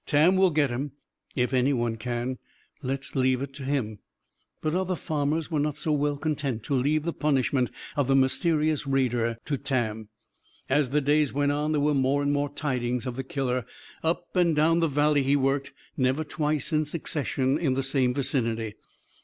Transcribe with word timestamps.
Tam 0.07 0.35
will 0.35 0.49
get 0.49 0.71
him, 0.71 0.93
if 1.35 1.53
anyone 1.53 1.95
can. 1.95 2.39
Let's 2.81 3.15
leave 3.15 3.43
it 3.43 3.53
to 3.53 3.63
him." 3.63 3.99
But 4.59 4.73
other 4.73 4.95
farmers 4.95 5.51
were 5.51 5.59
not 5.59 5.77
so 5.77 5.91
well 5.91 6.17
content 6.17 6.63
to 6.63 6.73
leave 6.73 7.03
the 7.03 7.13
punishment 7.13 7.69
of 7.95 8.07
the 8.07 8.15
mysterious 8.15 8.87
raider 8.87 9.37
to 9.45 9.57
Tam. 9.59 10.09
As 10.67 10.89
the 10.89 11.01
days 11.01 11.33
went 11.33 11.51
on, 11.51 11.71
there 11.71 11.81
were 11.81 11.93
more 11.93 12.23
and 12.23 12.31
more 12.33 12.49
tidings 12.49 13.05
of 13.05 13.15
the 13.15 13.23
killer. 13.23 13.63
Up 14.03 14.35
and 14.35 14.55
down 14.55 14.79
the 14.79 14.87
Valley 14.87 15.21
he 15.21 15.35
worked; 15.35 15.71
never 15.95 16.23
twice 16.23 16.73
in 16.73 16.85
succession 16.85 17.59
in 17.59 17.75
the 17.75 17.83
same 17.83 18.11
vicinity. 18.11 18.73